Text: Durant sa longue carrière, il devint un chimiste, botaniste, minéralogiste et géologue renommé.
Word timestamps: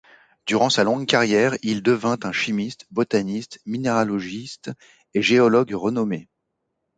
Durant 0.47 0.71
sa 0.71 0.83
longue 0.83 1.05
carrière, 1.05 1.55
il 1.61 1.83
devint 1.83 2.17
un 2.23 2.31
chimiste, 2.31 2.87
botaniste, 2.89 3.59
minéralogiste 3.67 4.71
et 5.13 5.21
géologue 5.21 5.75
renommé. 5.75 6.27